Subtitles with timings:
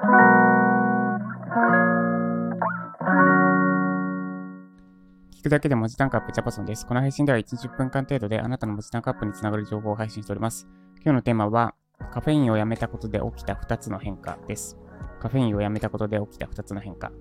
[0.00, 0.06] 聞
[5.42, 6.86] くだけで文字タンクアップジャパソンです。
[6.86, 10.66] この配信では1、10分間程度であなたの文字タンクアップにつながる情報を配信しております。
[11.04, 11.74] 今日のテーマは、
[12.12, 14.78] カフェインをやめたことで起きた2つの変化です。
[15.20, 17.12] カフェインをやめたことで起きた2つの変化。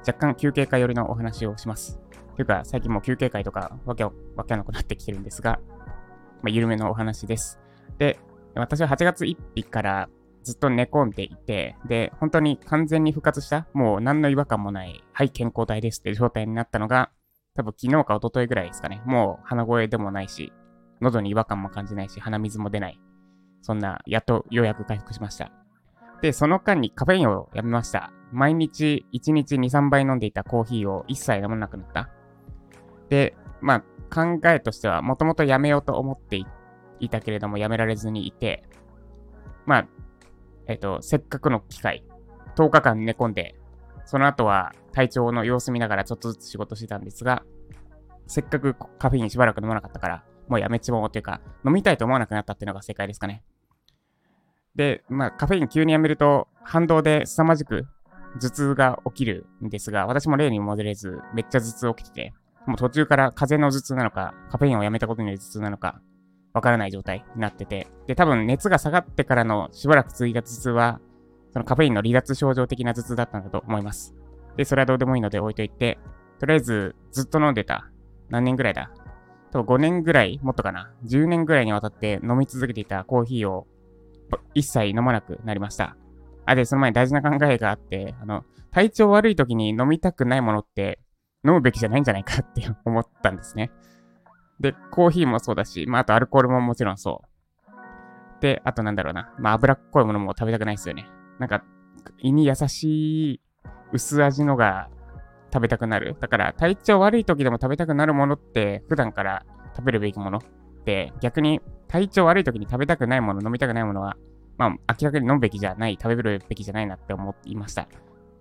[0.00, 2.00] 若干休憩会寄りのお話をします。
[2.34, 4.10] というか、最近もう休憩会とかわけわ
[4.44, 5.60] けなくなってきてるんですが、
[6.42, 7.60] まあ、緩めのお話です。
[7.98, 8.18] で、
[8.56, 10.08] 私は8月1日から
[10.46, 17.10] ずっと寝込んでいて、で、本当に完全に復活した、もう何の違和感もない、はい、健康体ですって状態になったのが、
[17.56, 19.02] 多分昨日か一昨日ぐらいですかね。
[19.06, 20.52] もう鼻声でもないし、
[21.00, 23.00] 喉に違和感も感じないし、鼻水も出ない。
[23.60, 25.50] そんな、やっとようやく回復しました。
[26.22, 28.12] で、その間にカフェインをやめました。
[28.30, 32.08] 毎日1日2、3杯飲んでいたコーヒーを一切飲まなくなった。
[33.08, 33.80] で、まあ、
[34.14, 36.40] 考えとしては、もともとやめようと思って
[37.00, 38.62] いたけれども、やめられずにいて、
[39.66, 39.88] まあ、
[40.68, 42.04] えっ、と、せっかくの機会、
[42.56, 43.54] 10日間寝込んで、
[44.04, 47.42] その後は体調の様子見ながらちょっとずつ仕事してたんですが、
[48.26, 53.42] せっかくカフェインしばらく飲まなかったから、もうやめちまおうというか、飲みたいと思わなくなったっていうのが正解ですかね。
[54.74, 57.86] で、まあ、カフェイン急にやめると、反動で凄まじく
[58.40, 62.34] 頭痛が起きるんですが、私も例に戻れず、めっちゃ頭痛起きてて、
[62.66, 66.00] もう途中から風邪の頭痛なのか、カフェインをやめたことによる頭痛なのか、
[66.56, 71.00] わからない状態になってて、で、多分熱が下がってからのしばらく続いた頭痛は、
[71.52, 74.14] そのカフェインの離脱症状的な頭痛だったんだと思います。
[74.56, 75.98] で、それはどうでもいいので置いといて、
[76.38, 77.90] とりあえずずっと飲んでた。
[78.30, 78.90] 何年ぐらいだ？
[79.52, 83.66] 多分5年ぐらい、もっとかな？10年ぐらいにわたって飲み続けていたコーヒーを
[84.54, 85.94] 一切飲まなくなりました。
[86.46, 91.00] あ、で、その前に大事な考えがあって、あの、体調悪い時に飲みたくないものって
[91.46, 93.70] 飲むべきじゃないんじゃないかって思ったんですね。
[94.60, 98.40] で、コーヒーもそうだし、まあ、あとアルコールももちろんそう。
[98.40, 99.32] で、あとなんだろうな。
[99.38, 101.08] まあ、脂っこいものも食べたくないですよね。
[101.38, 101.64] なんか、
[102.18, 103.40] 胃に優しい
[103.92, 104.88] 薄味のが
[105.52, 106.16] 食べたくなる。
[106.20, 110.42] だから体調悪い時でも食べたくなるものって普段から食べるべきものっ
[110.84, 114.16] て逆に体調悪い時に食べたくないもの、飲みたくないものは
[114.58, 117.88] まあ明らかに飲むべきじゃない、食べるべきじゃないなって思いました。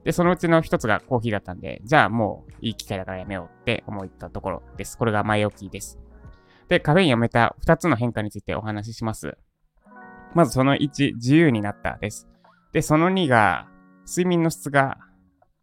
[0.04, 4.98] で、そのうちの一つがコーヒーだったんで、じゃあもういい機会だからやめようって思ったところです。
[4.98, 6.00] これが前置きです。
[6.68, 9.38] で、カフェインやめた二つの変化についてお話しします。
[10.34, 12.28] まずその1、自由になったです。
[12.74, 13.68] で、その2が、
[14.08, 14.98] 睡眠の質が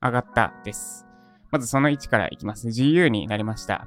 [0.01, 1.07] 上がったです。
[1.51, 2.69] まずその1からいきます。
[2.69, 3.87] 自由になりました。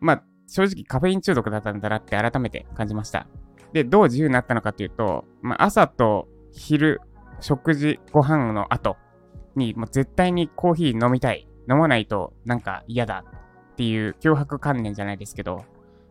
[0.00, 3.26] まあ、正直カフェイン中毒だったんだなって改めて感じました。
[3.72, 7.00] で、どう自由になったのかというと、まあ、朝と昼、
[7.40, 8.96] 食事、ご飯の後
[9.56, 11.48] に、もう絶対にコーヒー飲みたい。
[11.68, 13.24] 飲まないとなんか嫌だ
[13.72, 15.64] っていう脅迫観念じゃないですけど、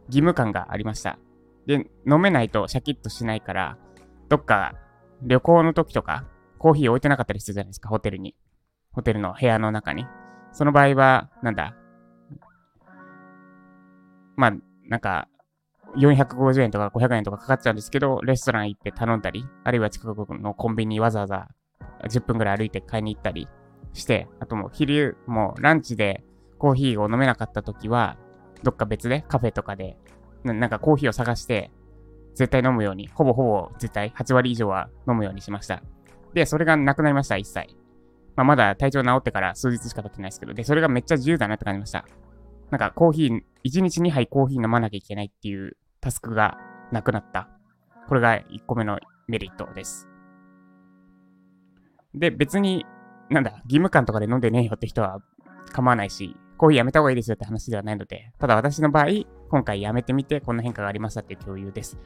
[0.07, 1.17] 義務感がありました。
[1.65, 3.77] で、飲めないとシャキッとしないから、
[4.29, 4.73] どっか
[5.21, 6.25] 旅行の時とか、
[6.57, 8.35] コーヒー置いてなかったりするじゃないですか、ホテルに。
[8.91, 10.05] ホテルの部屋の中に。
[10.51, 11.75] その場合は、なんだ。
[14.35, 14.53] まあ、
[14.87, 15.27] なんか、
[15.95, 21.49] 450円とか500円とかかかっちゃうんですけど、レストラン行って頼んだり、あるいは近くのコンビニわざわざ
[22.03, 23.47] 10分ぐらい歩いて買いに行ったり
[23.93, 26.23] して、あともう昼もうランチで
[26.57, 28.17] コーヒーを飲めなかった時は、
[28.63, 29.97] どっか別でカフェとかで
[30.43, 31.71] な、んかコーヒーを探して、
[32.35, 35.81] 絶対飲むように、ほぼほぼ絶対8割以上は飲むようにしました。
[36.33, 37.67] で、それがなくなりました、一切。
[38.35, 42.05] まあ、まだ体調治ってから数日しか経ってないですけど、で、それがめっちゃ自由だなって感じました。
[42.71, 46.57] なんかコーヒー、1日2杯コーヒー飲まなきゃいけないっていうタスクが
[46.91, 47.49] なくなった。
[48.07, 50.09] これが1個目のメリットです。
[52.15, 52.85] で、別に、
[53.29, 55.21] なんだ、義務感とかで飲んでねえよって人は
[55.71, 59.07] 構わないし、コーヒーやめた方がいいですよって話ではないので、ただ私の場合、
[59.49, 61.97] 今回やめてみてこんな変化がありましたっていう共有です。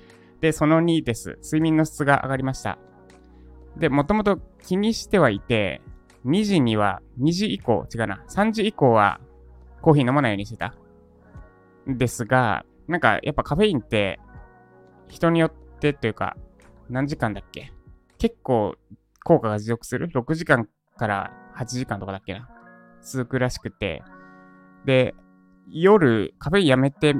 [0.42, 1.38] で、その2です。
[1.44, 2.80] 睡眠の質が上がりました。
[3.78, 5.84] で、もともと気にしてはいて、
[6.26, 9.20] 2時には、2時以降、違うな、3時以降は
[9.84, 10.74] コーヒー飲まないようにしてた。
[11.86, 14.20] ですが、なんかやっぱカフェインって
[15.08, 16.36] 人によってというか、
[16.90, 17.72] 何時間だっけ
[18.18, 18.74] 結構
[19.24, 20.68] 効果が持続する ?6 時間
[20.98, 22.50] から8時間とかだっけな
[23.04, 24.02] 続くらしくて。
[24.88, 25.14] で、
[25.70, 27.14] 夜、カフェインやめて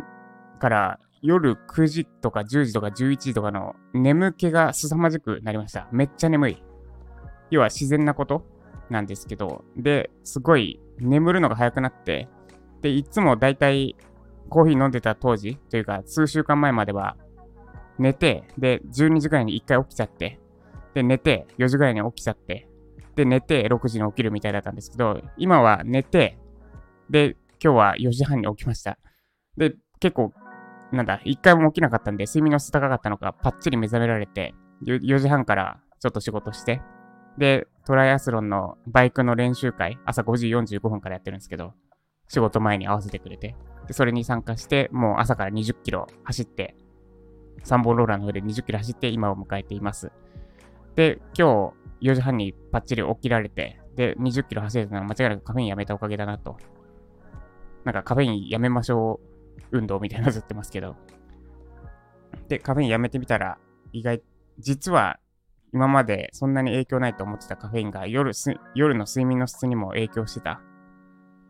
[0.60, 5.90] から夜9時とか10時とか11時とかの眠気が凄まじくなりました。
[5.92, 6.64] めっちゃ眠い。
[7.52, 8.46] 要は自然なこと
[8.90, 12.30] なんですけど、で、すごい眠るのが早くなって、
[12.82, 13.98] で、いつもだいたい
[14.48, 17.18] コーヒー飲んでた当時というか、数週間前までは
[18.00, 20.40] 寝て、で、12時ぐらいに1回起きちゃって、
[20.94, 22.70] で、寝て、4時ぐらいに起きちゃって、
[23.18, 26.40] で、寝て、6時に起きるみたいだったんですけど、今は寝て、
[27.10, 28.98] で、今日は4時半に起きました。
[29.58, 30.34] で、結構、
[30.92, 36.82] なんだ、1回も起きなかったんで、睡眠の質高かったのか、パッチリ目覚められて、4時半からちょっと仕事して、
[37.38, 41.74] で、トライアスロンのバイクの練習会、朝5時45分からやってるんですけど、
[42.28, 43.56] 仕事前に合わせてくれて、
[43.88, 46.76] でそれに参加して、もう朝から20キロ走って、
[47.64, 50.12] 3本ローラーの上で20キロ走って今を迎えています。
[50.96, 56.58] で、今日4時半にパッチリ起きられて、で、20キロ走れたのは間違いなくカフェインやめたおかげだなと。
[57.84, 59.20] なんかカフェインやめましょ
[59.72, 60.96] う運動みたいなのずってますけど。
[62.48, 63.58] で、カフェインやめてみたら、
[63.94, 64.22] 意外、
[64.60, 65.20] 実は
[65.74, 68.32] 今までそんなに影響ないと思ってたカフェインが夜
[68.74, 70.62] 夜の睡眠の質にも影響してた。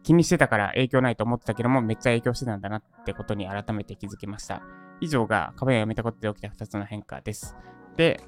[0.04, 4.62] 気にしてたから影響ないと思ってたけども、めっちゃ影響してたんだなってことに改めて気づきました。
[5.02, 7.56] 以上がカフェインをやめたことで起きた2つの変化です。
[7.98, 8.22] で、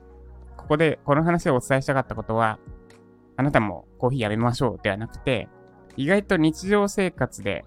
[0.57, 2.60] ここでこの話をお伝えしたかったことは、
[3.38, 5.48] あなたもコーヒーやめましょうではなくて、
[5.96, 7.66] 意外と日常生活で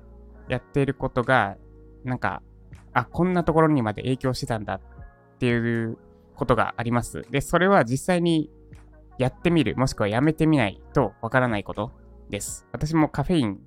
[0.53, 1.57] やっていることが、
[2.05, 2.43] なんか、
[2.93, 4.81] あ、こんなところにまで影響してたんだっ
[5.39, 5.99] ていう
[6.35, 7.23] ことがあります。
[7.31, 8.51] で、それは実際に
[9.19, 11.93] やってみる、もしくはやめてみないとわからないこと
[12.31, 12.67] です。
[12.73, 13.61] 私もカフェイン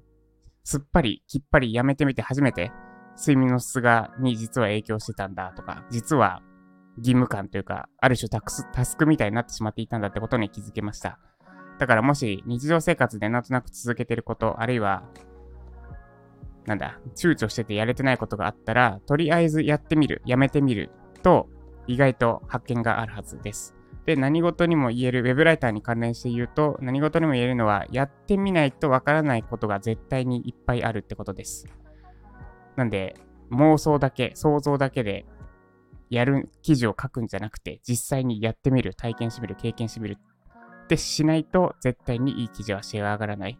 [0.64, 2.72] すっぱり、きっぱりやめてみて初めて
[3.18, 6.42] 睡眠の質がに実は影響してたんだとか、実は
[6.98, 8.42] 義務感というか、ある種タ
[8.86, 11.20] スクみたいになってしまっていたんだってことに気づけました。
[11.78, 15.04] だからもし日常生活でなんとなく続けてること、あるいは、
[16.66, 20.90] なんだ、躊躇しててやれてないことがあったら、とりあえずやってみる、やめてみる
[21.22, 21.48] と、
[21.88, 23.76] 意外と発見があるはずです。
[24.06, 31.68] で、何事にも言える、ウェブライターに関連して言うと、何事にも言えるのは、やってみないとわからないことが絶対にいっぱいあるってことです。
[32.76, 33.16] なんで、
[33.52, 35.26] 妄想だけ、想像だけで
[36.10, 40.18] やる記事を書くんじゃなくて、実際にやってみる、体験してみる、経験してみる
[40.84, 43.60] ってしないと、絶対にいい記事は仕上がらない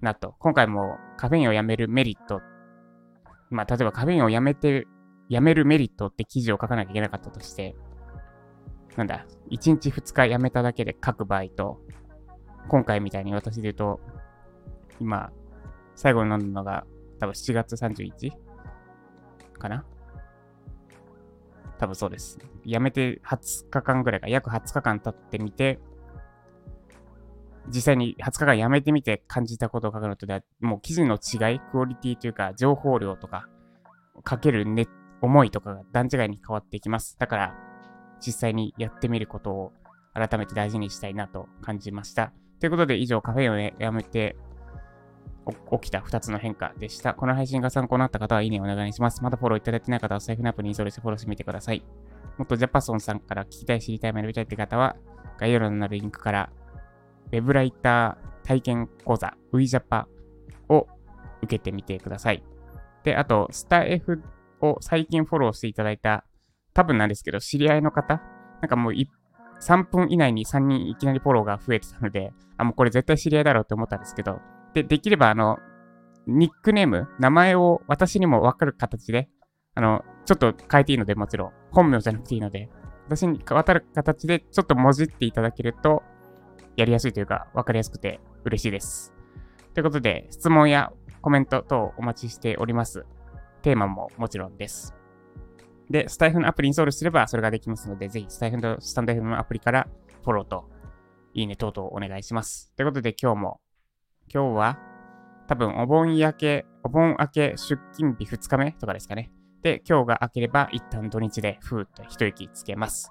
[0.00, 0.34] なと。
[0.38, 2.40] 今回もカフェインをやめるメリット、
[3.50, 4.86] まあ、例えばカフェインをやめて、
[5.28, 7.76] やめるメリットって記事を書かなきゃいけなかったとして、
[8.96, 11.80] なんだ、1日2日やめただけで書く場合と、
[12.68, 14.00] 今回みたいに私で言うと、
[15.00, 15.30] 今、
[15.94, 16.86] 最後に飲んだのが
[17.18, 18.32] 多分7月 31?
[19.58, 19.84] かな？
[21.78, 22.38] 多分そうです。
[22.64, 25.78] やめて20日間ぐらいか、約20日間経ってみて、
[27.68, 33.48] 実際に20日間やめてみて感じたことを書くのとではもう記事の違い、クオリティというか、情報量とか、
[34.24, 34.86] かける、ね、
[35.20, 37.16] 思いとかが段違いに変わっていきます。
[37.18, 37.54] だから、
[38.24, 39.72] 実際にやってみることを
[40.14, 42.32] 改めて大事にしたいなと感じました。
[42.58, 44.36] ということで以上カフェインをやめて
[45.80, 47.14] 起きた2つの変化でした。
[47.14, 49.22] この配信が参考になった方はいいねをお願いします。
[49.22, 51.82] まだフォローいただいてない方は財布のアプリにインストールしてフォローしてみてください。
[52.36, 54.96] もっとジャパソンさんから聞きたい、知りたい、学びたいって方は
[55.38, 56.50] 概要欄のリンクから
[57.32, 60.06] ウェブライター体験講座 WeJapa
[60.68, 60.86] を
[61.42, 62.42] 受けてみてください。
[63.04, 64.22] で、あと、スタ F
[64.60, 66.24] を最近フォローしていただいた
[66.74, 68.20] 多分なんですけど、知り合いの方、
[68.60, 74.40] なんかもう3分以内に3人いきなりフォローが増えてたので、あ、もうこれ絶対知り合いだろうって思ったんですけど、
[74.74, 75.58] で、できればあの、
[76.26, 79.28] ニックネーム、名前を私にもわかる形で、
[79.74, 82.68] あの、ちょっと変えていいので、もちろん、本名じゃなくていいので、
[83.06, 86.02] 私に渡る形でちょっともじっていただけると、
[86.76, 89.12] やりやすいというか、わかりやすくて嬉しいです。
[89.74, 93.04] ということで、質問やコメント等お待ちしております。
[93.62, 94.94] テーマももちろんです。
[95.90, 99.88] で、スタイフのアプリインストールすればそれができますので、ぜひスタイフのスタンド F のアプリから
[100.22, 100.68] フォローと
[101.34, 102.72] いいね等々お願いします。
[102.76, 103.60] ということで今日も、
[104.32, 104.78] 今日は
[105.48, 109.30] 多分お盆明け、お盆明け出勤日2日目とかですかね。
[109.62, 113.10] で、今日が明ければ一旦土日でふーっと一息つけます。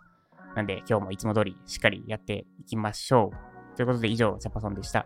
[0.55, 3.48] なんで今日もいつも通りしっかりやっていきましょう。
[3.79, 5.05] ということで以上、ジャパソンでした。